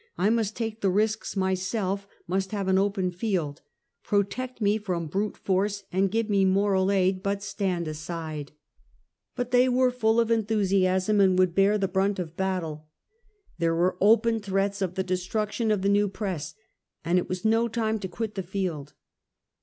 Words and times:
I 0.17 0.31
must 0.31 0.55
take 0.55 0.81
the 0.81 0.89
risks 0.89 1.35
myself, 1.35 2.07
must 2.25 2.53
have 2.53 2.67
an 2.67 2.79
open 2.79 3.11
field. 3.11 3.61
Protect 4.03 4.59
me 4.59 4.79
from 4.79 5.05
brute 5.05 5.37
force 5.37 5.83
and 5.91 6.09
scive 6.09 6.27
me 6.27 6.43
moral 6.43 6.89
aid, 6.91 7.21
but 7.21 7.43
stand 7.43 7.87
aside." 7.87 8.51
190 9.35 9.35
Half 9.35 9.35
a 9.35 9.35
Century. 9.35 9.35
But 9.35 9.51
they 9.51 9.69
were 9.69 9.91
full 9.91 10.19
of 10.19 10.29
entliusiasm, 10.31 11.19
and 11.21 11.37
would 11.37 11.53
bear 11.53 11.77
the 11.77 11.87
brunt 11.87 12.17
of 12.17 12.35
battle. 12.35 12.87
There 13.59 13.75
were 13.75 13.95
open 14.01 14.39
threats 14.39 14.81
of 14.81 14.95
the 14.95 15.03
destruction 15.03 15.69
of 15.69 15.83
the 15.83 15.87
new^ 15.89 16.11
press, 16.11 16.55
and 17.05 17.19
it 17.19 17.29
was 17.29 17.45
no 17.45 17.67
time 17.67 17.99
to 17.99 18.07
quit 18.07 18.33
the 18.33 18.41
field. 18.41 18.93